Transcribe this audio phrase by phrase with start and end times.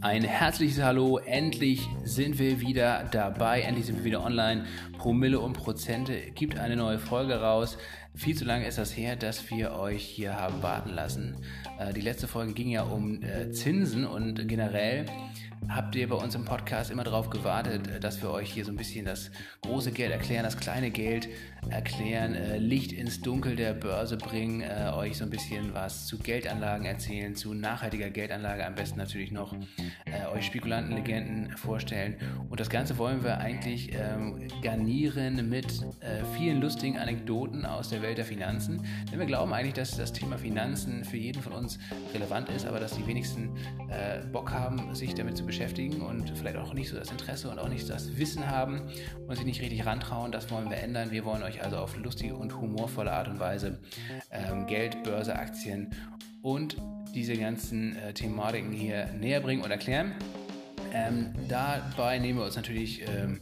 [0.00, 4.66] Ein herzliches Hallo, endlich sind wir wieder dabei, endlich sind wir wieder online.
[4.96, 7.76] Promille und Prozente gibt eine neue Folge raus.
[8.14, 11.38] Viel zu lange ist das her, dass wir euch hier haben warten lassen.
[11.80, 15.06] Äh, die letzte Folge ging ja um äh, Zinsen und generell
[15.68, 18.72] habt ihr bei uns im Podcast immer darauf gewartet, äh, dass wir euch hier so
[18.72, 19.30] ein bisschen das
[19.62, 21.28] große Geld erklären, das kleine Geld
[21.70, 26.18] erklären, äh, Licht ins Dunkel der Börse bringen, äh, euch so ein bisschen was zu
[26.18, 29.54] Geldanlagen erzählen, zu nachhaltiger Geldanlage am besten natürlich noch,
[30.34, 32.16] euch Spekulantenlegenden vorstellen.
[32.48, 35.66] Und das Ganze wollen wir eigentlich ähm, garnieren mit
[36.36, 38.84] vielen lustigen Anekdoten aus der Welt der Finanzen.
[39.10, 41.78] Denn wir glauben eigentlich, dass das Thema Finanzen für jeden von uns
[42.12, 43.50] relevant ist, aber dass die wenigsten
[44.32, 47.60] Bock haben, sich damit zu beschäftigen beschäftigen und vielleicht auch nicht so das Interesse und
[47.60, 48.90] auch nicht das Wissen haben
[49.28, 50.32] und sich nicht richtig rantrauen.
[50.32, 51.12] Das wollen wir ändern.
[51.12, 53.78] Wir wollen euch also auf lustige und humorvolle Art und Weise
[54.32, 55.94] ähm, Geld, Börse, Aktien
[56.42, 56.76] und
[57.14, 60.12] diese ganzen äh, Thematiken hier näher bringen und erklären.
[60.94, 63.40] Ähm, dabei nehmen wir uns natürlich ähm,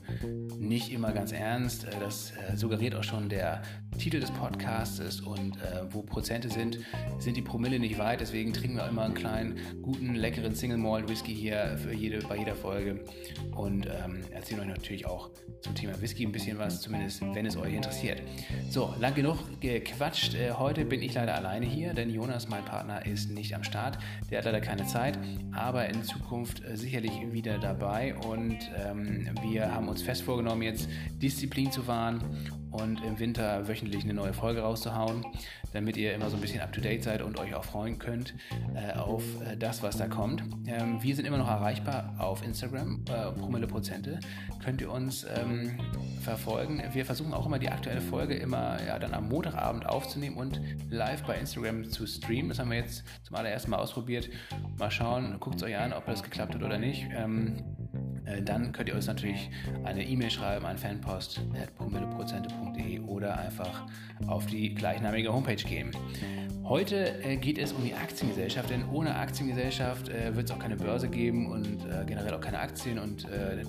[0.58, 1.84] nicht immer ganz ernst.
[1.84, 3.60] Äh, das äh, suggeriert auch schon der
[3.98, 6.78] Titel des Podcasts und äh, wo Prozente sind,
[7.18, 8.20] sind die Promille nicht weit.
[8.20, 12.38] Deswegen trinken wir immer einen kleinen, guten, leckeren Single Malt Whisky hier für jede, bei
[12.38, 13.04] jeder Folge
[13.54, 17.56] und ähm, erzählen euch natürlich auch zum Thema Whisky ein bisschen was, zumindest wenn es
[17.56, 18.22] euch interessiert.
[18.70, 20.34] So, lang genug gequatscht.
[20.34, 23.98] Äh, heute bin ich leider alleine hier, denn Jonas, mein Partner, ist nicht am Start.
[24.30, 25.18] Der hat leider keine Zeit,
[25.52, 28.14] aber in Zukunft äh, sicherlich wieder dabei.
[28.14, 30.88] Und ähm, wir haben uns fest vorgenommen, jetzt
[31.20, 32.22] Disziplin zu wahren
[32.72, 35.24] und im Winter wöchentlich eine neue Folge rauszuhauen,
[35.72, 38.34] damit ihr immer so ein bisschen up-to-date seid und euch auch freuen könnt
[38.74, 40.42] äh, auf äh, das, was da kommt.
[40.66, 44.18] Ähm, wir sind immer noch erreichbar auf Instagram, äh, Promille Prozente.
[44.62, 45.78] Könnt ihr uns ähm,
[46.22, 46.82] verfolgen.
[46.92, 51.22] Wir versuchen auch immer die aktuelle Folge immer ja, dann am Montagabend aufzunehmen und live
[51.24, 52.48] bei Instagram zu streamen.
[52.48, 54.30] Das haben wir jetzt zum allerersten Mal ausprobiert.
[54.78, 57.06] Mal schauen, guckt es euch an, ob das geklappt hat oder nicht.
[57.14, 57.81] Ähm, äh,
[58.44, 59.50] dann könnt ihr uns natürlich
[59.84, 63.84] eine E-Mail schreiben an fanpost.promilleprozente.de oder einfach
[64.26, 65.92] auf die gleichnamige Homepage gehen.
[66.64, 70.76] Heute äh, geht es um die Aktiengesellschaft, denn ohne Aktiengesellschaft äh, wird es auch keine
[70.76, 73.26] Börse geben und äh, generell auch keine Aktien und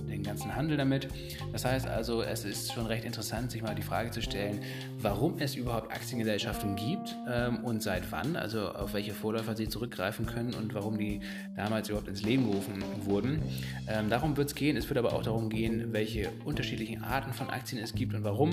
[0.10, 1.08] den ganzen Handel damit.
[1.52, 4.62] Das heißt also, es ist schon recht interessant, sich mal die Frage zu stellen,
[5.00, 10.26] warum es überhaupt Aktiengesellschaften gibt ähm, und seit wann, also auf welche Vorläufer sie zurückgreifen
[10.26, 11.22] können und warum die
[11.56, 13.42] damals überhaupt ins Leben gerufen wurden.
[13.88, 14.78] Ähm, darum wird es gehen.
[14.78, 18.52] Es wird aber auch darum gehen, welche unterschiedlichen Arten von Aktien es gibt und warum,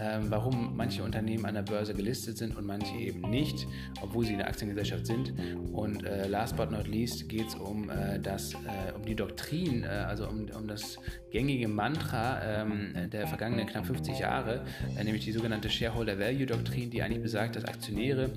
[0.00, 3.67] ähm, warum manche Unternehmen an der Börse gelistet sind und manche eben nicht
[4.00, 5.34] obwohl sie eine Aktiengesellschaft sind.
[5.72, 9.86] Und äh, last but not least geht es um, äh, äh, um die Doktrin, äh,
[9.86, 10.98] also um, um das
[11.30, 14.64] gängige Mantra ähm, der vergangenen knapp 50 Jahre,
[14.96, 18.30] äh, nämlich die sogenannte Shareholder Value Doktrin, die eigentlich besagt, dass Aktionäre,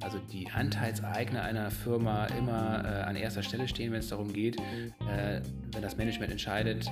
[0.00, 4.56] also die Anteilseigner einer Firma, immer äh, an erster Stelle stehen, wenn es darum geht,
[5.72, 6.90] wenn das Management entscheidet,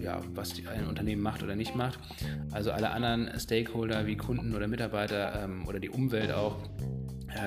[0.00, 1.98] ja, was die, ein Unternehmen macht oder nicht macht.
[2.52, 6.56] Also alle anderen Stakeholder wie Kunden oder Mitarbeiter ähm, oder die Umwelt auch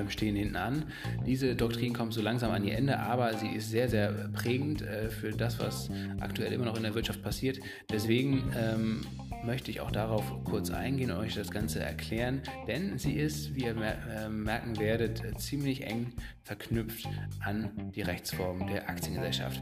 [0.09, 0.85] stehen hinten an.
[1.25, 5.09] Diese Doktrin kommt so langsam an ihr Ende, aber sie ist sehr, sehr prägend äh,
[5.09, 7.59] für das, was aktuell immer noch in der Wirtschaft passiert.
[7.91, 9.01] Deswegen ähm,
[9.43, 13.65] möchte ich auch darauf kurz eingehen und euch das Ganze erklären, denn sie ist, wie
[13.65, 17.07] ihr äh, merken werdet, ziemlich eng verknüpft
[17.43, 19.61] an die Rechtsform der Aktiengesellschaft.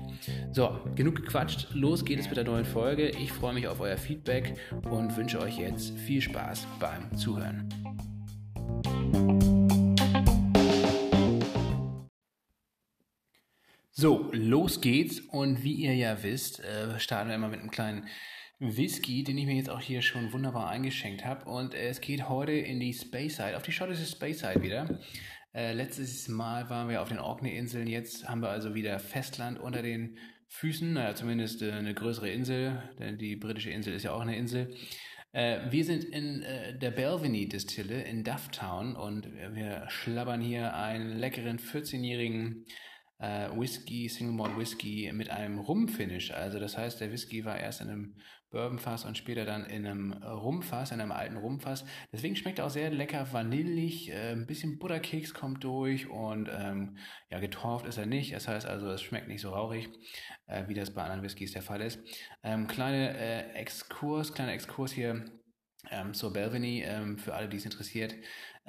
[0.52, 3.10] So, genug gequatscht, los geht es mit der neuen Folge.
[3.10, 4.56] Ich freue mich auf euer Feedback
[4.90, 7.70] und wünsche euch jetzt viel Spaß beim Zuhören.
[13.92, 15.20] So, los geht's.
[15.20, 18.08] Und wie ihr ja wisst, äh, starten wir immer mit einem kleinen
[18.60, 21.50] Whisky, den ich mir jetzt auch hier schon wunderbar eingeschenkt habe.
[21.50, 25.00] Und es geht heute in die Space Side, auf die schottische Space Side wieder.
[25.54, 29.82] Äh, letztes Mal waren wir auf den Orkney-Inseln, jetzt haben wir also wieder Festland unter
[29.82, 30.18] den
[30.48, 34.36] Füßen, naja, zumindest äh, eine größere Insel, denn die britische Insel ist ja auch eine
[34.36, 34.76] Insel.
[35.32, 41.18] Äh, wir sind in äh, der Belveny Distille in Dufftown und wir schlabbern hier einen
[41.18, 42.66] leckeren 14-jährigen
[43.20, 46.32] äh, Whisky, Single Malt Whisky mit einem Rum-Finish.
[46.32, 48.16] Also das heißt, der Whisky war erst in einem
[48.52, 51.86] Bourbonfass und später dann in einem Rumfass, in einem alten Rumfass.
[52.12, 56.98] Deswegen schmeckt er auch sehr lecker vanillig, äh, ein bisschen Butterkeks kommt durch und ähm,
[57.30, 58.34] ja, getorft ist er nicht.
[58.34, 59.90] Das heißt also, es schmeckt nicht so rauchig,
[60.48, 62.00] äh, wie das bei anderen Whiskys der Fall ist.
[62.42, 65.26] Ähm, kleine äh, Exkurs, kleiner Exkurs hier
[65.92, 68.14] Ähm, so, Belveny, ähm, für alle, die es interessiert,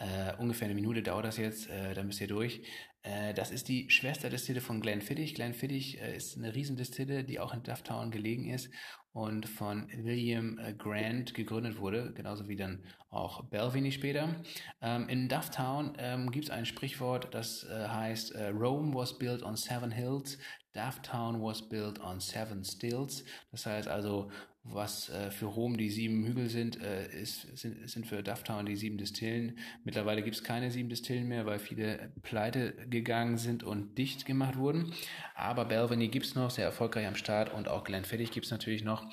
[0.00, 2.62] äh, ungefähr eine Minute dauert das jetzt, äh, dann bist ihr durch.
[3.02, 5.34] Äh, das ist die Schwesterdistille von Glenfiddich.
[5.34, 8.70] Glenfiddich äh, ist eine Riesendistille, die auch in Dufftown gelegen ist
[9.12, 14.42] und von William äh, Grant gegründet wurde, genauso wie dann auch Belvini später.
[14.80, 19.42] Ähm, in Dufftown ähm, gibt es ein Sprichwort, das äh, heißt, äh, Rome was built
[19.42, 20.38] on seven hills,
[20.72, 23.24] Dufftown was built on seven stills.
[23.50, 24.30] Das heißt also,
[24.62, 28.76] was äh, für Rom die sieben Hügel sind, äh, ist, sind, sind für Dufftown die
[28.76, 29.58] sieben Distillen.
[29.84, 34.56] Mittlerweile gibt es keine sieben Distillen mehr, weil viele pleite gegangen sind und dicht gemacht
[34.56, 34.92] wurden.
[35.34, 38.84] Aber Belvany gibt es noch, sehr erfolgreich am Start und auch Glenfiddich gibt es natürlich
[38.84, 39.04] noch.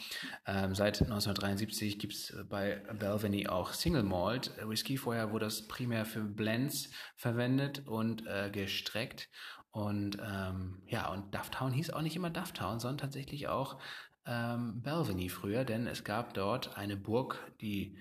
[0.46, 4.98] Ähm, seit 1973 gibt es bei Belvany auch Single Malt Whisky.
[4.98, 9.30] Vorher wurde das primär für Blends verwendet und äh, gestreckt.
[9.78, 13.80] Und ähm, ja, und Dufftown hieß auch nicht immer Dufftown, sondern tatsächlich auch
[14.28, 17.98] ähm, Belvany früher, denn es gab dort eine Burg, die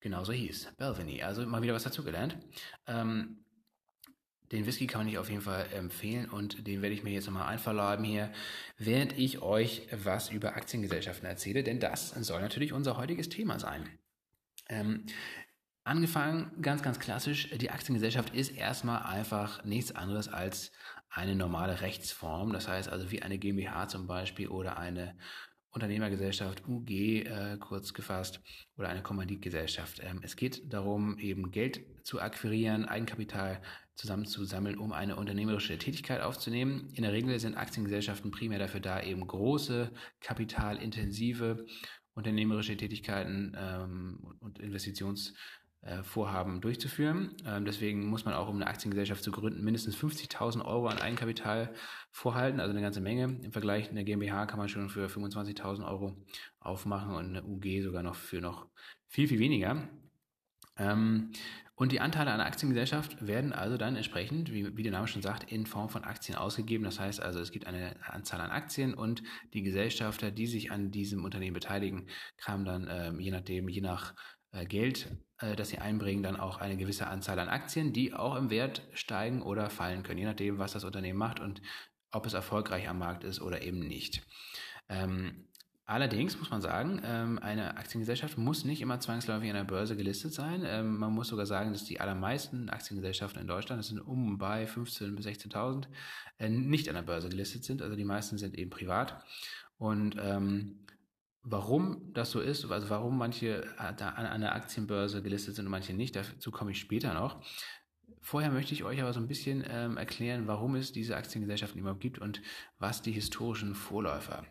[0.00, 1.22] genauso hieß, Belvany.
[1.22, 2.36] Also mal wieder was dazugelernt.
[2.86, 3.44] Ähm,
[4.52, 7.48] den Whisky kann ich auf jeden Fall empfehlen und den werde ich mir jetzt nochmal
[7.48, 8.32] einverleiben hier,
[8.78, 13.88] während ich euch was über Aktiengesellschaften erzähle, denn das soll natürlich unser heutiges Thema sein.
[14.68, 15.06] Ähm,
[15.84, 20.72] angefangen, ganz, ganz klassisch, die Aktiengesellschaft ist erstmal einfach nichts anderes als
[21.10, 22.52] eine normale Rechtsform.
[22.52, 25.16] Das heißt also wie eine GmbH zum Beispiel oder eine
[25.70, 28.40] Unternehmergesellschaft, UG äh, kurz gefasst,
[28.76, 30.00] oder eine Kommanditgesellschaft.
[30.02, 33.62] Ähm, es geht darum, eben Geld zu akquirieren, Eigenkapital
[33.94, 36.88] zusammenzusammeln, um eine unternehmerische Tätigkeit aufzunehmen.
[36.94, 41.66] In der Regel sind Aktiengesellschaften primär dafür da, eben große, kapitalintensive
[42.14, 45.34] unternehmerische Tätigkeiten ähm, und Investitions
[46.02, 47.34] Vorhaben durchzuführen.
[47.46, 51.74] Ähm, deswegen muss man auch, um eine Aktiengesellschaft zu gründen, mindestens 50.000 Euro an Eigenkapital
[52.10, 53.38] vorhalten, also eine ganze Menge.
[53.42, 56.16] Im Vergleich eine GmbH kann man schon für 25.000 Euro
[56.58, 58.66] aufmachen und eine UG sogar noch für noch
[59.08, 59.88] viel, viel weniger.
[60.76, 61.32] Ähm,
[61.80, 65.50] und die Anteile einer Aktiengesellschaft werden also dann entsprechend, wie, wie der Name schon sagt,
[65.50, 66.84] in Form von Aktien ausgegeben.
[66.84, 69.22] Das heißt also, es gibt eine Anzahl an Aktien und
[69.54, 72.06] die Gesellschafter, die sich an diesem Unternehmen beteiligen,
[72.36, 74.14] kamen dann ähm, je nachdem, je nach
[74.52, 75.08] äh, Geld,
[75.40, 78.82] äh, das sie einbringen, dann auch eine gewisse Anzahl an Aktien, die auch im Wert
[78.92, 81.60] steigen oder fallen können, je nachdem, was das Unternehmen macht und
[82.12, 84.22] ob es erfolgreich am Markt ist oder eben nicht.
[84.88, 85.46] Ähm,
[85.86, 90.34] allerdings muss man sagen, ähm, eine Aktiengesellschaft muss nicht immer zwangsläufig an der Börse gelistet
[90.34, 90.62] sein.
[90.66, 94.64] Ähm, man muss sogar sagen, dass die allermeisten Aktiengesellschaften in Deutschland, das sind um bei
[94.64, 95.86] 15.000 bis 16.000,
[96.38, 97.82] äh, nicht an der Börse gelistet sind.
[97.82, 99.24] Also die meisten sind eben privat.
[99.78, 100.80] Und ähm,
[101.42, 105.94] Warum das so ist, also warum manche äh, an einer Aktienbörse gelistet sind und manche
[105.94, 107.42] nicht, dazu komme ich später noch.
[108.20, 112.00] Vorher möchte ich euch aber so ein bisschen ähm, erklären, warum es diese Aktiengesellschaften überhaupt
[112.00, 112.42] gibt und
[112.78, 114.44] was die historischen Vorläufer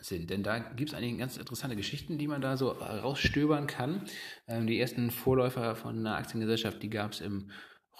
[0.00, 0.28] sind.
[0.30, 4.02] Denn da gibt es einige ganz interessante Geschichten, die man da so rausstöbern kann.
[4.48, 7.50] Ähm, die ersten Vorläufer von einer Aktiengesellschaft, die gab es im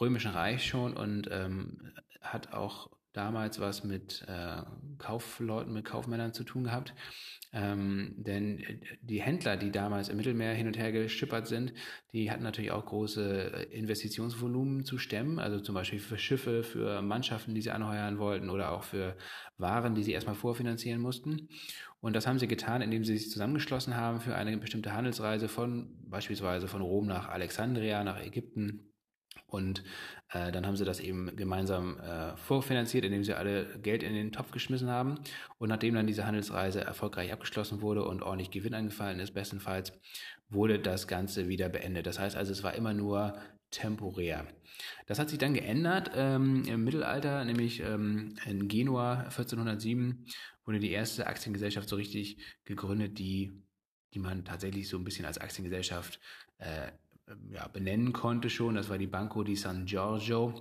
[0.00, 4.62] Römischen Reich schon und ähm, hat auch damals was mit äh,
[4.98, 6.94] Kaufleuten, mit Kaufmännern zu tun gehabt.
[7.52, 8.62] Ähm, denn
[9.00, 11.72] die Händler, die damals im Mittelmeer hin und her geschippert sind,
[12.12, 17.54] die hatten natürlich auch große Investitionsvolumen zu stemmen, also zum Beispiel für Schiffe, für Mannschaften,
[17.54, 19.16] die sie anheuern wollten oder auch für
[19.56, 21.48] Waren, die sie erstmal vorfinanzieren mussten.
[22.00, 25.96] Und das haben sie getan, indem sie sich zusammengeschlossen haben für eine bestimmte Handelsreise von
[26.08, 28.92] beispielsweise von Rom nach Alexandria, nach Ägypten
[29.46, 29.84] und
[30.32, 34.32] äh, dann haben sie das eben gemeinsam äh, vorfinanziert, indem sie alle Geld in den
[34.32, 35.16] Topf geschmissen haben.
[35.58, 39.92] Und nachdem dann diese Handelsreise erfolgreich abgeschlossen wurde und ordentlich Gewinn angefallen ist, bestenfalls,
[40.48, 42.06] wurde das Ganze wieder beendet.
[42.06, 43.36] Das heißt also, es war immer nur
[43.70, 44.46] temporär.
[45.06, 50.26] Das hat sich dann geändert ähm, im Mittelalter, nämlich ähm, in Genua 1407
[50.64, 53.62] wurde die erste Aktiengesellschaft so richtig gegründet, die,
[54.14, 56.20] die man tatsächlich so ein bisschen als Aktiengesellschaft
[56.58, 56.90] äh,
[57.50, 58.74] ja, benennen konnte schon.
[58.74, 60.54] Das war die Banco di San Giorgio.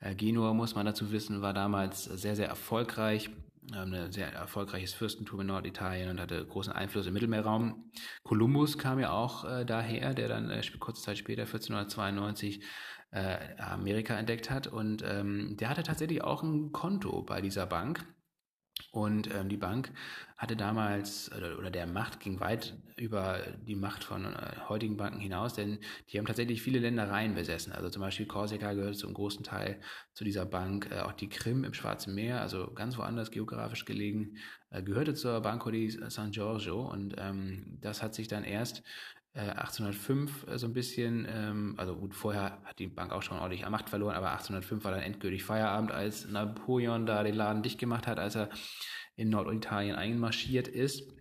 [0.00, 3.30] Äh, Genua, muss man dazu wissen, war damals sehr, sehr erfolgreich.
[3.74, 7.90] Ähm, ein sehr erfolgreiches Fürstentum in Norditalien und hatte großen Einfluss im Mittelmeerraum.
[8.22, 12.62] Kolumbus kam ja auch äh, daher, der dann äh, kurze Zeit später, 1492,
[13.10, 14.66] äh, Amerika entdeckt hat.
[14.66, 18.04] Und ähm, der hatte tatsächlich auch ein Konto bei dieser Bank.
[18.96, 19.92] Und ähm, die Bank
[20.38, 25.20] hatte damals, oder, oder, der Macht ging weit über die Macht von äh, heutigen Banken
[25.20, 27.74] hinaus, denn die haben tatsächlich viele Ländereien besessen.
[27.74, 29.82] Also zum Beispiel Korsika gehört zum großen Teil
[30.14, 30.88] zu dieser Bank.
[30.90, 34.38] Äh, auch die Krim im Schwarzen Meer, also ganz woanders geografisch gelegen,
[34.70, 36.90] äh, gehörte zur Banco di San Giorgio.
[36.90, 38.82] Und ähm, das hat sich dann erst
[39.36, 43.38] 1805 äh, äh, so ein bisschen, ähm, also gut, vorher hat die Bank auch schon
[43.38, 47.78] ordentlich Macht verloren, aber 1805 war dann endgültig Feierabend, als Napoleon da den Laden dicht
[47.78, 48.48] gemacht hat, als er
[49.16, 51.12] in Norditalien einmarschiert ist.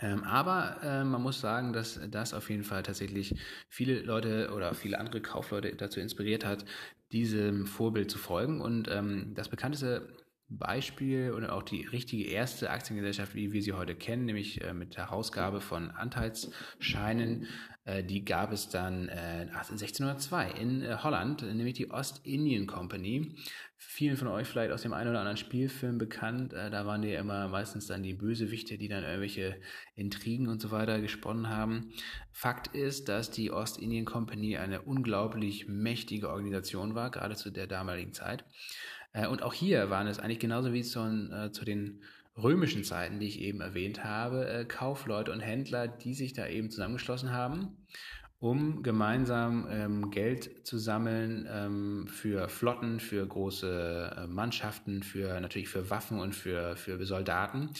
[0.00, 3.34] Ähm, aber äh, man muss sagen, dass das auf jeden Fall tatsächlich
[3.68, 6.64] viele Leute oder viele andere Kaufleute dazu inspiriert hat,
[7.12, 8.60] diesem Vorbild zu folgen.
[8.60, 10.23] Und ähm, das bekannteste
[10.58, 14.96] Beispiel und auch die richtige erste Aktiengesellschaft, wie wir sie heute kennen, nämlich äh, mit
[14.96, 17.46] der Herausgabe von Anteilsscheinen,
[17.84, 23.34] äh, die gab es dann äh, 1602 in äh, Holland, nämlich die Ostindien Company.
[23.76, 26.54] Vielen von euch vielleicht aus dem einen oder anderen Spielfilm bekannt.
[26.54, 29.60] Äh, da waren die ja immer meistens dann die Bösewichte, die dann irgendwelche
[29.94, 31.92] Intrigen und so weiter gesponnen haben.
[32.32, 38.14] Fakt ist, dass die Ostindien Company eine unglaublich mächtige Organisation war, gerade zu der damaligen
[38.14, 38.44] Zeit.
[39.14, 42.02] Äh, und auch hier waren es eigentlich genauso wie zu, äh, zu den
[42.36, 46.70] römischen Zeiten, die ich eben erwähnt habe, äh, Kaufleute und Händler, die sich da eben
[46.70, 47.86] zusammengeschlossen haben,
[48.40, 55.88] um gemeinsam ähm, Geld zu sammeln ähm, für Flotten, für große Mannschaften, für natürlich für
[55.88, 57.70] Waffen und für, für Soldaten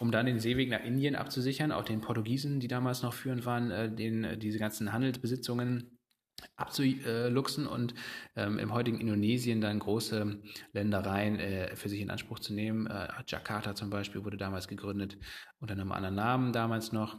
[0.00, 3.96] um dann den Seeweg nach Indien abzusichern, auch den Portugiesen, die damals noch führend waren,
[3.96, 5.97] den, diese ganzen Handelsbesitzungen
[6.56, 7.94] abzuluxen und
[8.36, 10.38] ähm, im heutigen Indonesien dann große
[10.72, 12.86] Ländereien äh, für sich in Anspruch zu nehmen.
[12.86, 15.16] Äh, Jakarta zum Beispiel wurde damals gegründet
[15.60, 17.16] unter einem anderen Namen damals noch.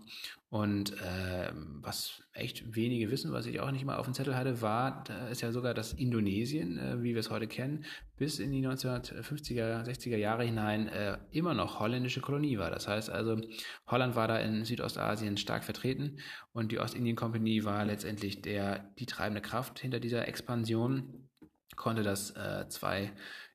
[0.50, 4.62] Und äh, was echt wenige wissen, was ich auch nicht mal auf dem Zettel hatte,
[4.62, 7.86] war, ist ja sogar, dass Indonesien, äh, wie wir es heute kennen,
[8.18, 12.72] bis in die 1950er, 60er Jahre hinein äh, immer noch holländische Kolonie war.
[12.72, 13.40] Das heißt also,
[13.88, 16.18] Holland war da in Südostasien stark vertreten
[16.52, 21.30] und die Ostindien Company war letztendlich der, die treibende Kraft hinter dieser Expansion,
[21.76, 23.12] konnte das äh, zwei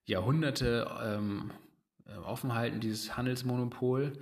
[0.07, 1.51] Jahrhunderte ähm,
[2.07, 4.19] äh, offen halten, dieses Handelsmonopol äh,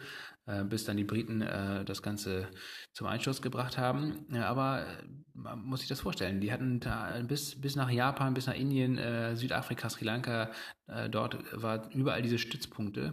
[0.64, 2.48] bis dann die Briten äh, das Ganze
[2.92, 4.26] zum Einschuss gebracht haben.
[4.34, 5.02] Aber äh,
[5.34, 9.34] muss sich das vorstellen, die hatten da bis, bis nach Japan, bis nach Indien, äh,
[9.34, 10.50] Südafrika, Sri Lanka,
[10.86, 13.12] äh, dort war überall diese Stützpunkte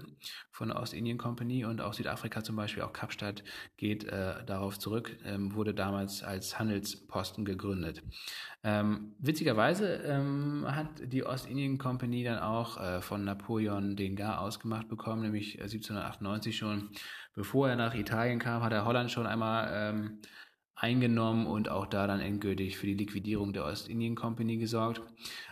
[0.51, 3.43] von der Ostindien Company und auch Südafrika zum Beispiel, auch Kapstadt
[3.77, 8.03] geht äh, darauf zurück, ähm, wurde damals als Handelsposten gegründet.
[8.63, 14.89] Ähm, witzigerweise ähm, hat die Ostindien Company dann auch äh, von Napoleon den Gar ausgemacht
[14.89, 16.89] bekommen, nämlich 1798 schon
[17.33, 20.19] bevor er nach Italien kam, hat er Holland schon einmal ähm,
[20.79, 25.01] eingenommen und auch da dann endgültig für die Liquidierung der Ostindien Company gesorgt.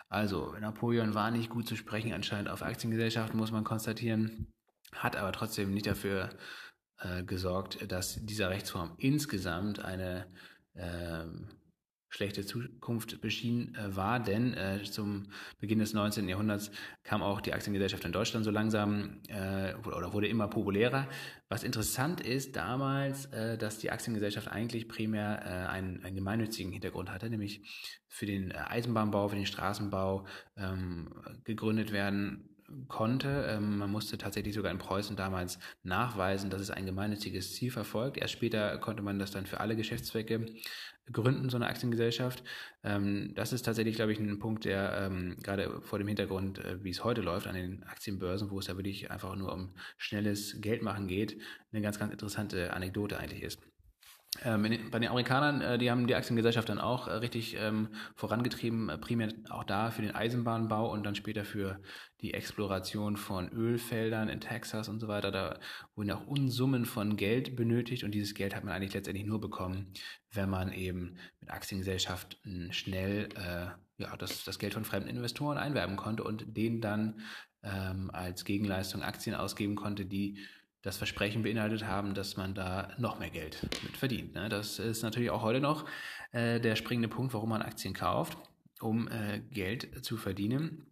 [0.10, 4.48] Also Napoleon war nicht gut zu sprechen anscheinend auf Aktiengesellschaften, muss man konstatieren,
[4.94, 6.30] hat aber trotzdem nicht dafür
[7.00, 10.28] äh, gesorgt, dass dieser Rechtsform insgesamt eine
[10.76, 11.26] äh,
[12.10, 15.28] schlechte Zukunft beschienen äh, war, denn äh, zum
[15.60, 16.28] Beginn des 19.
[16.30, 16.72] Jahrhunderts
[17.04, 21.08] kam auch die Aktiengesellschaft in Deutschland so langsam äh, oder wurde immer populärer.
[21.50, 27.12] Was interessant ist damals, äh, dass die Aktiengesellschaft eigentlich primär äh, einen, einen gemeinnützigen Hintergrund
[27.12, 27.62] hatte, nämlich
[28.08, 32.50] für den äh, Eisenbahnbau, für den Straßenbau ähm, gegründet werden
[32.88, 33.48] konnte.
[33.50, 38.18] Ähm, man musste tatsächlich sogar in Preußen damals nachweisen, dass es ein gemeinnütziges Ziel verfolgt.
[38.18, 40.46] Erst später konnte man das dann für alle Geschäftszwecke
[41.12, 42.44] gründen, so eine Aktiengesellschaft.
[42.84, 46.84] Ähm, das ist tatsächlich, glaube ich, ein Punkt, der ähm, gerade vor dem Hintergrund, äh,
[46.84, 50.60] wie es heute läuft an den Aktienbörsen, wo es ja wirklich einfach nur um schnelles
[50.62, 53.60] Geldmachen geht, eine ganz, ganz interessante Anekdote eigentlich ist.
[54.44, 58.90] Ähm, bei den Amerikanern, äh, die haben die Aktiengesellschaft dann auch äh, richtig ähm, vorangetrieben,
[58.90, 61.80] äh, primär auch da für den Eisenbahnbau und dann später für
[62.22, 65.32] die Exploration von Ölfeldern in Texas und so weiter.
[65.32, 65.60] Da
[65.96, 69.94] wurden auch Unsummen von Geld benötigt und dieses Geld hat man eigentlich letztendlich nur bekommen,
[70.32, 73.68] wenn man eben mit Aktiengesellschaften schnell äh,
[74.02, 77.22] ja, das, das Geld von fremden Investoren einwerben konnte und denen dann
[77.64, 80.38] ähm, als Gegenleistung Aktien ausgeben konnte, die
[80.82, 84.36] das Versprechen beinhaltet haben, dass man da noch mehr Geld mit verdient.
[84.36, 84.50] Ne?
[84.50, 85.86] Das ist natürlich auch heute noch
[86.32, 88.38] äh, der springende Punkt, warum man Aktien kauft,
[88.80, 90.88] um äh, Geld zu verdienen.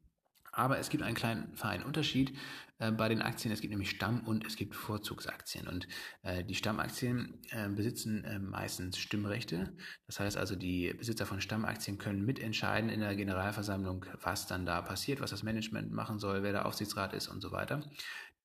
[0.52, 2.34] Aber es gibt einen kleinen feinen Unterschied
[2.80, 3.54] äh, bei den Aktien.
[3.54, 5.68] Es gibt nämlich Stamm- und es gibt Vorzugsaktien.
[5.68, 5.88] Und
[6.24, 9.74] äh, die Stammaktien äh, besitzen äh, meistens Stimmrechte.
[10.08, 14.82] Das heißt also, die Besitzer von Stammaktien können mitentscheiden in der Generalversammlung, was dann da
[14.82, 17.84] passiert, was das Management machen soll, wer der Aufsichtsrat ist und so weiter.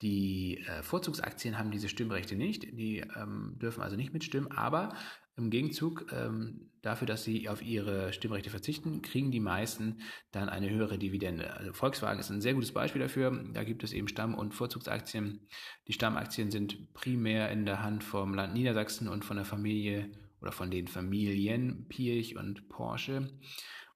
[0.02, 4.94] Die äh, Vorzugsaktien haben diese Stimmrechte nicht, die ähm, dürfen also nicht mitstimmen, aber
[5.36, 10.00] im Gegenzug ähm, dafür, dass sie auf ihre Stimmrechte verzichten, kriegen die meisten
[10.32, 11.54] dann eine höhere Dividende.
[11.54, 13.44] Also Volkswagen ist ein sehr gutes Beispiel dafür.
[13.52, 15.46] Da gibt es eben Stamm- und Vorzugsaktien.
[15.88, 20.52] Die Stammaktien sind primär in der Hand vom Land Niedersachsen und von der Familie oder
[20.52, 23.30] von den Familien Pirch und Porsche.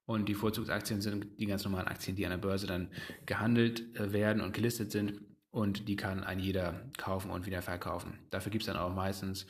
[0.06, 2.90] Und die Vorzugsaktien sind die ganz normalen Aktien, die an der Börse dann
[3.25, 8.18] gehandelt äh, werden und gelistet sind und die kann ein jeder kaufen und wieder verkaufen.
[8.30, 9.46] Dafür gibt es dann auch meistens,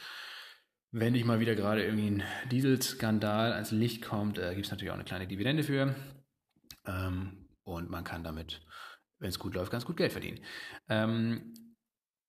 [0.91, 4.91] wenn nicht mal wieder gerade irgendwie ein Dieselskandal ans Licht kommt, äh, gibt es natürlich
[4.91, 5.95] auch eine kleine Dividende für.
[6.87, 8.61] Ähm, und man kann damit,
[9.19, 10.41] wenn es gut läuft, ganz gut Geld verdienen.
[10.91, 11.55] Ähm,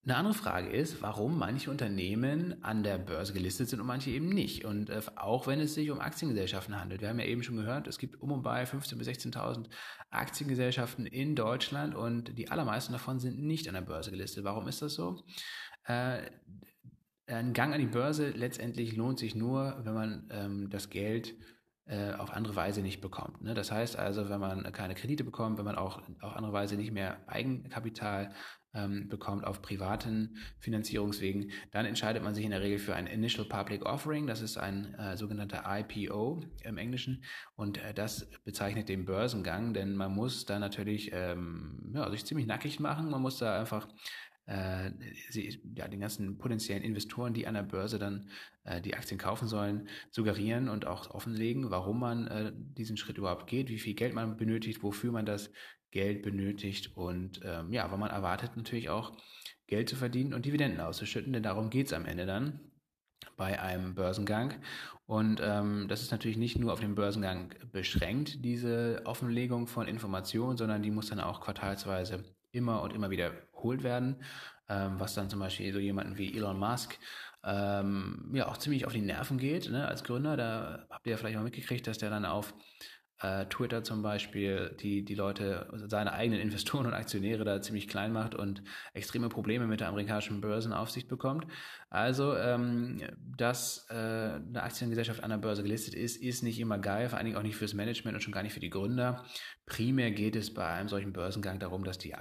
[0.08, 4.30] Eine andere Frage ist, warum manche Unternehmen an der Börse gelistet sind und manche eben
[4.30, 4.64] nicht.
[4.64, 7.02] Und äh, auch wenn es sich um Aktiengesellschaften handelt.
[7.02, 9.66] Wir haben ja eben schon gehört, es gibt um und bei 15.000 bis 16.000
[10.12, 14.44] Aktiengesellschaften in Deutschland und die allermeisten davon sind nicht an der Börse gelistet.
[14.44, 15.24] Warum ist das so?
[15.86, 16.30] Äh,
[17.26, 21.34] ein Gang an die Börse letztendlich lohnt sich nur, wenn man ähm, das Geld
[22.18, 23.44] auf andere Weise nicht bekommt.
[23.44, 23.54] Ne?
[23.54, 26.92] Das heißt also, wenn man keine Kredite bekommt, wenn man auch auf andere Weise nicht
[26.92, 28.34] mehr Eigenkapital
[28.76, 33.46] ähm, bekommt auf privaten Finanzierungswegen, dann entscheidet man sich in der Regel für ein Initial
[33.46, 34.28] Public Offering.
[34.28, 37.24] Das ist ein äh, sogenannter IPO im Englischen
[37.56, 42.48] und äh, das bezeichnet den Börsengang, denn man muss da natürlich ähm, ja, sich ziemlich
[42.48, 43.10] nackig machen.
[43.10, 43.88] Man muss da einfach
[44.46, 44.92] äh,
[45.30, 48.30] sie, ja, den ganzen potenziellen Investoren, die an der Börse dann
[48.64, 53.48] äh, die Aktien kaufen sollen, suggerieren und auch offenlegen, warum man äh, diesen Schritt überhaupt
[53.48, 55.52] geht, wie viel Geld man benötigt, wofür man das
[55.92, 59.14] Geld benötigt und ähm, ja, weil man erwartet natürlich auch
[59.68, 62.60] Geld zu verdienen und Dividenden auszuschütten, denn darum geht es am Ende dann
[63.38, 64.54] bei einem Börsengang.
[65.08, 70.58] Und ähm, das ist natürlich nicht nur auf den Börsengang beschränkt, diese Offenlegung von Informationen,
[70.58, 72.24] sondern die muss dann auch quartalsweise
[72.56, 74.18] immer und immer wiederholt werden,
[74.70, 76.98] ähm, was dann zum Beispiel so jemanden wie Elon Musk
[77.44, 80.36] ähm, ja auch ziemlich auf die Nerven geht ne, als Gründer.
[80.36, 82.54] Da habt ihr ja vielleicht mal mitgekriegt, dass der dann auf
[83.22, 88.12] äh, Twitter zum Beispiel die, die Leute, seine eigenen Investoren und Aktionäre da ziemlich klein
[88.12, 88.62] macht und
[88.94, 91.48] extreme Probleme mit der amerikanischen Börsenaufsicht bekommt.
[91.90, 93.02] Also, ähm,
[93.38, 97.26] dass äh, eine Aktiengesellschaft an der Börse gelistet ist, ist nicht immer geil, vor allen
[97.26, 99.24] Dingen auch nicht fürs Management und schon gar nicht für die Gründer.
[99.66, 102.16] Primär geht es bei einem solchen Börsengang darum, dass die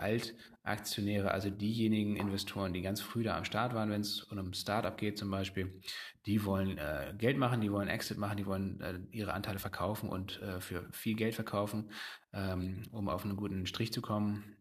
[0.65, 4.97] Altaktionäre, also diejenigen Investoren, die ganz früh da am Start waren, wenn es um Startup
[4.97, 5.79] geht zum Beispiel,
[6.25, 10.09] die wollen äh, Geld machen, die wollen Exit machen, die wollen äh, ihre Anteile verkaufen
[10.09, 11.91] und äh, für viel Geld verkaufen,
[12.33, 14.57] ähm, um auf einen guten Strich zu kommen.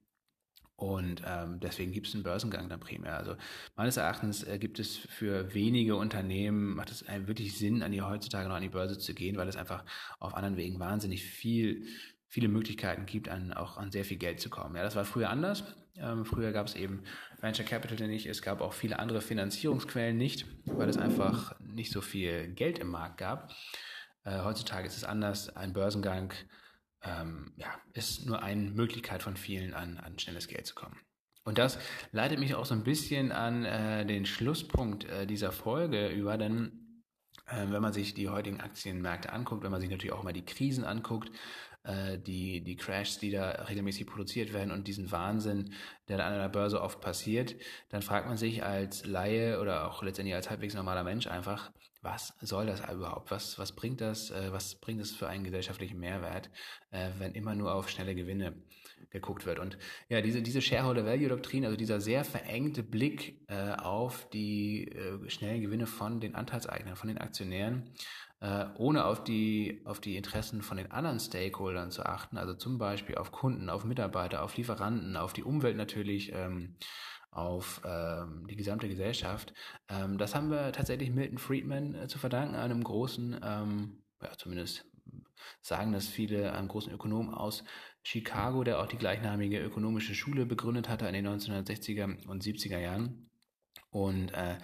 [0.75, 3.15] Und ähm, deswegen gibt es einen Börsengang dann primär.
[3.15, 3.37] Also
[3.77, 8.49] meines Erachtens äh, gibt es für wenige Unternehmen, macht es wirklich Sinn, an die heutzutage
[8.49, 9.85] noch an die Börse zu gehen, weil es einfach
[10.19, 11.87] auf anderen Wegen wahnsinnig viel,
[12.27, 14.75] viele Möglichkeiten gibt, an, auch an sehr viel Geld zu kommen.
[14.75, 15.63] Ja, das war früher anders.
[15.95, 17.03] Ähm, früher gab es eben
[17.39, 18.25] Venture Capital nicht.
[18.25, 22.89] Es gab auch viele andere Finanzierungsquellen nicht, weil es einfach nicht so viel Geld im
[22.89, 23.53] Markt gab.
[24.23, 25.55] Äh, heutzutage ist es anders.
[25.55, 26.33] Ein Börsengang
[27.03, 30.99] ähm, ja, ist nur eine Möglichkeit von vielen, an, an schnelles Geld zu kommen.
[31.45, 31.77] Und das
[32.11, 37.03] leitet mich auch so ein bisschen an äh, den Schlusspunkt äh, dieser Folge über, denn
[37.47, 40.45] äh, wenn man sich die heutigen Aktienmärkte anguckt, wenn man sich natürlich auch mal die
[40.45, 41.31] Krisen anguckt,
[41.83, 45.73] äh, die, die Crashs, die da regelmäßig produziert werden und diesen Wahnsinn,
[46.07, 47.55] der an der Börse oft passiert,
[47.89, 51.71] dann fragt man sich als Laie oder auch letztendlich als halbwegs normaler Mensch einfach,
[52.03, 53.31] was soll das überhaupt?
[53.31, 56.49] Was, was bringt das, äh, was bringt es für einen gesellschaftlichen Mehrwert,
[56.91, 58.53] äh, wenn immer nur auf schnelle Gewinne
[59.09, 59.59] geguckt wird?
[59.59, 59.77] Und
[60.09, 65.29] ja, diese, diese Shareholder Value Doktrin, also dieser sehr verengte Blick äh, auf die äh,
[65.29, 67.93] schnellen Gewinne von den Anteilseignern, von den Aktionären,
[68.43, 72.77] äh, ohne auf die, auf die Interessen von den anderen Stakeholdern zu achten, also zum
[72.77, 76.75] Beispiel auf Kunden, auf Mitarbeiter, auf Lieferanten, auf die Umwelt natürlich, ähm,
[77.31, 79.53] auf ähm, die gesamte Gesellschaft.
[79.87, 84.85] Ähm, das haben wir tatsächlich Milton Friedman äh, zu verdanken, einem großen, ähm, ja, zumindest
[85.61, 87.63] sagen das viele, einem großen Ökonom aus
[88.03, 93.29] Chicago, der auch die gleichnamige ökonomische Schule begründet hatte in den 1960er und 70er Jahren.
[93.89, 94.57] Und äh,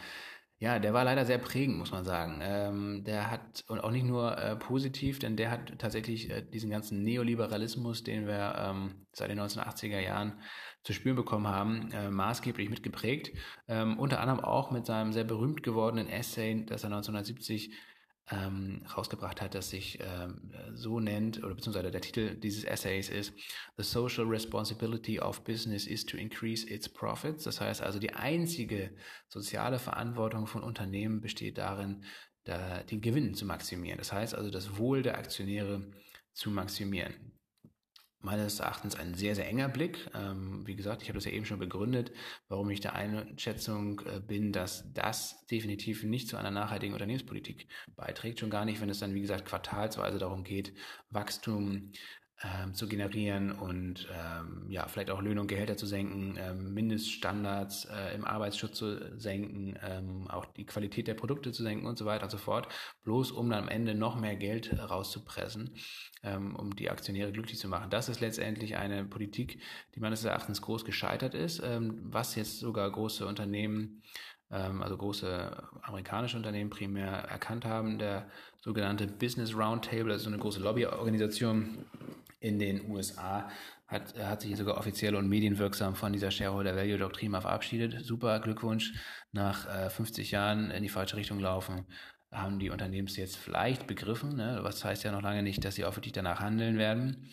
[0.61, 2.41] ja, der war leider sehr prägend, muss man sagen.
[2.41, 6.69] Ähm, der hat, und auch nicht nur äh, positiv, denn der hat tatsächlich äh, diesen
[6.69, 10.33] ganzen Neoliberalismus, den wir ähm, seit den 1980er Jahren
[10.83, 13.31] zu spüren bekommen haben, äh, maßgeblich mitgeprägt.
[13.69, 17.71] Ähm, unter anderem auch mit seinem sehr berühmt gewordenen Essay, das er 1970
[18.31, 23.33] ähm, rausgebracht hat, das sich ähm, so nennt, oder beziehungsweise der Titel dieses Essays ist
[23.77, 27.43] The Social Responsibility of Business is to Increase its Profits.
[27.43, 28.95] Das heißt also, die einzige
[29.27, 32.03] soziale Verantwortung von Unternehmen besteht darin,
[32.43, 33.97] da den Gewinn zu maximieren.
[33.97, 35.91] Das heißt also, das Wohl der Aktionäre
[36.33, 37.38] zu maximieren
[38.21, 40.09] meines Erachtens ein sehr, sehr enger Blick.
[40.13, 42.11] Ähm, wie gesagt, ich habe das ja eben schon begründet,
[42.49, 48.39] warum ich der Einschätzung äh, bin, dass das definitiv nicht zu einer nachhaltigen Unternehmenspolitik beiträgt.
[48.39, 50.73] Schon gar nicht, wenn es dann, wie gesagt, quartalsweise darum geht,
[51.09, 51.91] Wachstum
[52.41, 57.85] ähm, zu generieren und ähm, ja, vielleicht auch Löhne und Gehälter zu senken, ähm, Mindeststandards
[57.85, 62.05] äh, im Arbeitsschutz zu senken, ähm, auch die Qualität der Produkte zu senken und so
[62.05, 62.69] weiter und so fort,
[63.03, 65.75] bloß um dann am Ende noch mehr Geld rauszupressen,
[66.23, 67.89] ähm, um die Aktionäre glücklich zu machen.
[67.89, 69.61] Das ist letztendlich eine Politik,
[69.95, 74.01] die meines Erachtens groß gescheitert ist, ähm, was jetzt sogar große Unternehmen
[74.51, 77.99] ähm, also große amerikanische Unternehmen primär erkannt haben.
[77.99, 78.29] Der
[78.61, 81.85] sogenannte Business Roundtable, also eine große Lobbyorganisation,
[82.39, 83.49] in den USA
[83.87, 88.05] hat, hat sich sogar offiziell und medienwirksam von dieser Shareholder Value Doktrin mal verabschiedet.
[88.05, 88.93] Super, Glückwunsch.
[89.31, 91.85] Nach äh, 50 Jahren in die falsche Richtung laufen,
[92.31, 94.35] haben die Unternehmen es jetzt vielleicht begriffen.
[94.35, 94.59] Ne?
[94.61, 97.29] Was heißt ja noch lange nicht, dass sie wirklich danach handeln werden.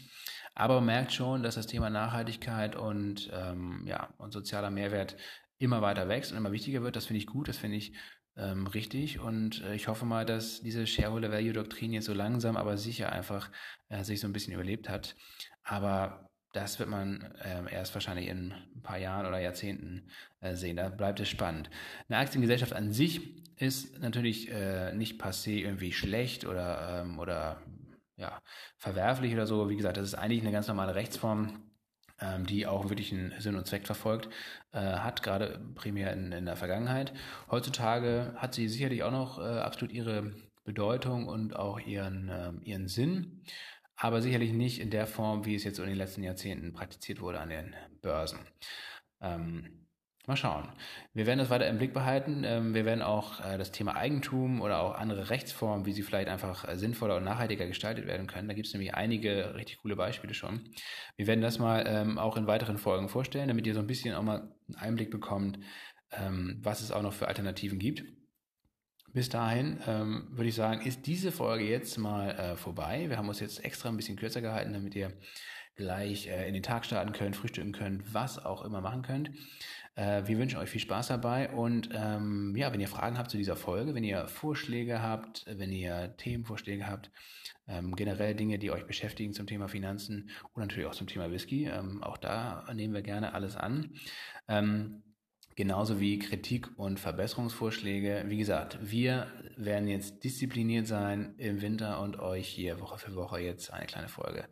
[0.55, 5.17] Aber man merkt schon, dass das Thema Nachhaltigkeit und, ähm, ja, und sozialer Mehrwert
[5.59, 6.97] immer weiter wächst und immer wichtiger wird.
[6.97, 7.93] Das finde ich gut, das finde ich
[8.37, 9.21] ähm, richtig.
[9.21, 13.13] Und äh, ich hoffe mal, dass diese Shareholder Value Doktrin jetzt so langsam, aber sicher
[13.13, 13.51] einfach
[13.89, 15.17] äh, sich so ein bisschen überlebt hat.
[15.63, 20.09] Aber das wird man äh, erst wahrscheinlich in ein paar Jahren oder Jahrzehnten
[20.41, 20.77] äh, sehen.
[20.77, 21.71] Da bleibt es spannend.
[22.09, 27.63] Eine Aktiengesellschaft an sich ist natürlich äh, nicht passé irgendwie schlecht oder, ähm, oder
[28.17, 28.41] ja,
[28.79, 29.69] verwerflich oder so.
[29.69, 31.66] Wie gesagt, das ist eigentlich eine ganz normale Rechtsform
[32.21, 34.29] ähm, die auch wirklich einen Sinn und Zweck verfolgt,
[34.73, 37.13] äh, hat, gerade primär in, in der Vergangenheit.
[37.51, 40.33] Heutzutage hat sie sicherlich auch noch äh, absolut ihre
[40.65, 43.43] Bedeutung und auch ihren, äh, ihren Sinn,
[43.97, 47.41] aber sicherlich nicht in der Form, wie es jetzt in den letzten Jahrzehnten praktiziert wurde
[47.41, 48.41] an den Börsen.
[49.21, 49.86] Ähm,
[50.29, 50.69] Mal schauen.
[51.15, 52.43] Wir werden das weiter im Blick behalten.
[52.45, 56.29] Ähm, wir werden auch äh, das Thema Eigentum oder auch andere Rechtsformen, wie sie vielleicht
[56.29, 58.49] einfach äh, sinnvoller und nachhaltiger gestaltet werden können.
[58.49, 60.69] Da gibt es nämlich einige richtig coole Beispiele schon.
[61.17, 64.17] Wir werden das mal ähm, auch in weiteren Folgen vorstellen, damit ihr so ein bisschen
[64.17, 65.61] auch mal einen Einblick bekommt,
[66.11, 68.03] ähm, was es auch noch für Alternativen gibt.
[69.13, 73.09] Bis dahin würde ich sagen, ist diese Folge jetzt mal äh, vorbei.
[73.09, 75.11] Wir haben uns jetzt extra ein bisschen kürzer gehalten, damit ihr
[75.75, 79.31] gleich in den Tag starten könnt, frühstücken könnt, was auch immer machen könnt.
[79.97, 83.39] Äh, wir wünschen euch viel Spaß dabei und ähm, ja, wenn ihr Fragen habt zu
[83.39, 87.11] dieser Folge, wenn ihr Vorschläge habt, wenn ihr Themenvorschläge habt,
[87.67, 91.65] ähm, generell Dinge, die euch beschäftigen zum Thema Finanzen und natürlich auch zum Thema Whisky,
[91.65, 93.95] ähm, auch da nehmen wir gerne alles an.
[94.49, 95.03] Ähm,
[95.57, 98.25] genauso wie Kritik und Verbesserungsvorschläge.
[98.27, 103.41] Wie gesagt, wir werden jetzt diszipliniert sein im Winter und euch hier Woche für Woche
[103.41, 104.47] jetzt eine kleine Folge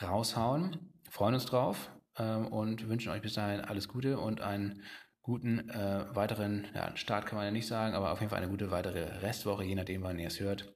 [0.00, 0.92] raushauen.
[1.10, 4.82] Freuen uns drauf ähm, und wünschen euch bis dahin alles Gute und einen
[5.22, 8.50] guten äh, weiteren ja, Start kann man ja nicht sagen, aber auf jeden Fall eine
[8.50, 10.74] gute weitere Restwoche, je nachdem, wann ihr es hört.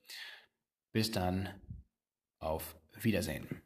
[0.92, 1.49] Bis dann,
[2.38, 3.63] auf Wiedersehen.